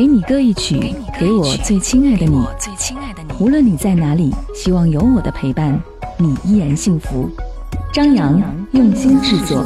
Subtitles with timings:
[0.00, 2.42] 给你歌一曲，给我最亲爱的你。
[3.38, 5.78] 无论你在哪里，希望有我的陪伴，
[6.16, 7.28] 你依然幸福。
[7.92, 8.40] 张扬
[8.72, 9.62] 用心制作。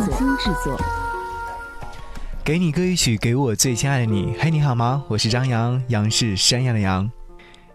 [2.43, 4.35] 给你歌一曲，给我最亲爱的你。
[4.41, 5.05] 嘿，你好吗？
[5.07, 7.09] 我是张扬，杨是山羊的羊。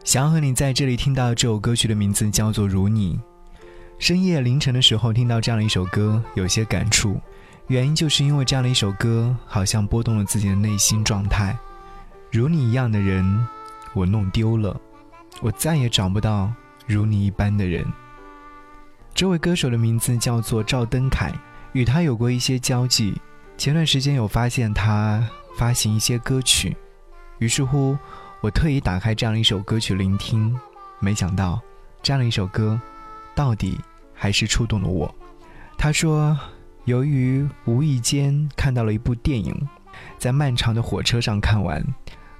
[0.03, 3.15] 想要和你在这里听到这首歌曲的名字叫做《如你》。
[3.99, 7.15] 深夜凌晨的时候听到这样的一首歌，有些感触。
[7.67, 11.57] 原因就是因为这样的一首歌，好像拨动了自己的内心状态。
[12.31, 13.47] 如你一样的人，
[13.93, 14.79] 我弄丢了，
[15.41, 16.53] 我再也找不到
[16.85, 17.83] 如你一般的人。
[19.15, 21.33] 这位歌手的名字叫做赵登凯，
[21.73, 23.19] 与他有过一些交际。
[23.57, 26.77] 前段时间有发现他发行一些歌曲，
[27.39, 27.97] 于是乎
[28.41, 30.55] 我特意打开这样一首歌曲聆听，
[30.99, 31.59] 没想到
[32.03, 32.79] 这样的一首歌，
[33.33, 33.79] 到底
[34.13, 35.13] 还是触动了我。
[35.79, 36.37] 他说，
[36.85, 39.67] 由于无意间看到了一部电影，
[40.19, 41.83] 在漫长的火车上看完。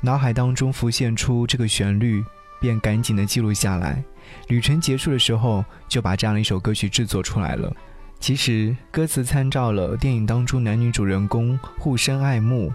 [0.02, 2.24] 脑海当中浮现出这个旋律，
[2.60, 4.04] 便赶紧的记录下来。
[4.48, 7.74] 旅程结束的时候，就把这样的一首歌曲制作出来了。
[8.20, 12.72] 其实歌词参照了电影当中男女主人公互生爱慕，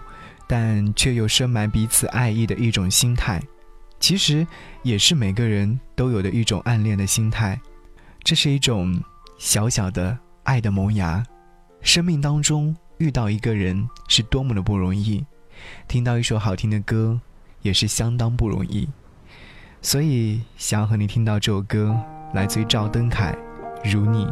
[0.47, 3.41] 但却又深埋彼此爱意的一种心态。
[3.99, 4.45] 其实
[4.83, 7.59] 也是每个人都有的一种暗恋的心态。
[8.23, 8.99] 这是一种
[9.37, 11.23] 小小的爱的萌芽。
[11.81, 15.23] 生命当中遇到一个人是多么的不容易。
[15.87, 17.19] 听到一首好听的歌，
[17.61, 18.87] 也是相当不容易，
[19.81, 21.97] 所以想要和你听到这首歌，
[22.33, 23.35] 来自于赵登凯，
[23.91, 24.25] 《如你》。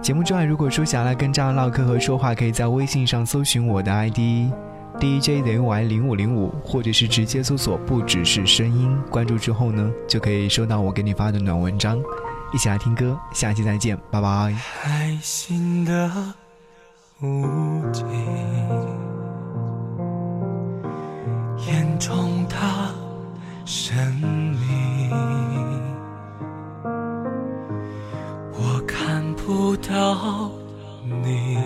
[0.00, 4.50] 节目之外，如果说想要来跟张扬唠嗑和说话，可以在微信上搜寻我的 ID
[4.98, 11.98] DJZY 零五零五，或者是直接搜索“不只是声音”，关注之后呢，就可以收到我给你发的暖文章。
[12.52, 14.54] 一起来听歌，下期再见，拜拜。
[14.82, 16.34] 开心的
[17.20, 18.04] 无尽。
[21.72, 22.56] 眼中的
[23.64, 25.10] 生命，
[28.52, 30.50] 我看不到
[31.24, 31.56] 你，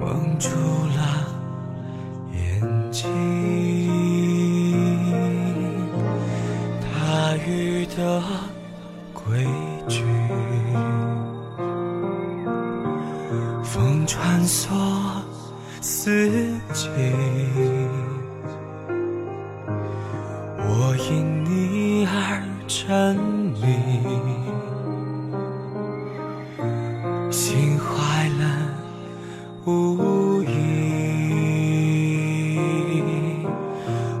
[0.00, 0.48] 蒙住
[0.96, 0.98] 了
[2.32, 3.08] 眼睛。
[6.82, 8.20] 大雨的
[9.12, 9.46] 规
[9.86, 10.02] 矩，
[13.62, 14.72] 风穿梭。
[15.86, 16.30] 四
[16.72, 16.88] 季，
[20.56, 23.14] 我因你而沉
[23.52, 23.60] 迷，
[27.30, 28.42] 心怀了
[29.66, 30.48] 无意。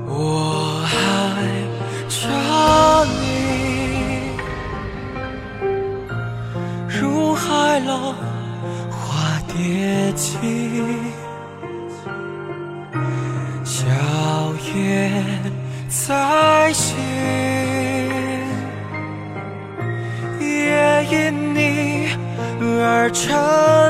[0.06, 0.92] 我爱
[2.10, 2.28] 着
[3.22, 4.36] 你，
[6.86, 8.14] 如海浪
[8.90, 10.63] 花蝶起。
[14.74, 15.08] 别
[15.88, 16.96] 再醒
[20.40, 22.08] 也因你
[22.82, 23.83] 而成。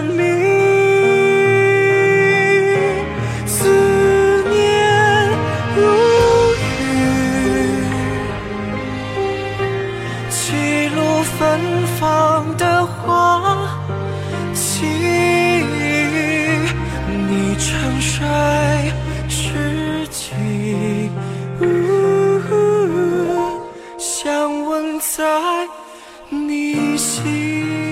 [25.00, 25.68] 在
[26.30, 27.83] 你心。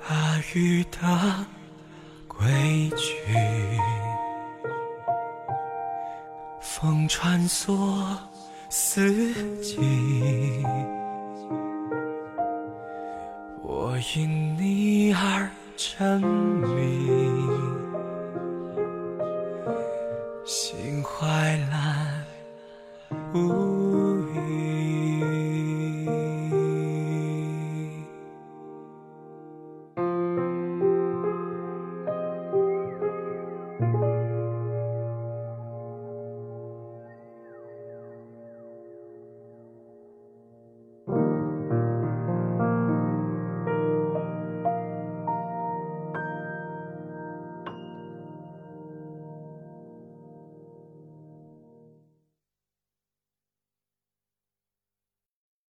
[0.00, 1.46] 大雨的
[2.26, 3.24] 规矩。
[6.60, 8.16] 风穿梭
[8.68, 9.78] 四季，
[13.62, 17.30] 我因你而沉迷，
[20.44, 22.24] 心怀蓝。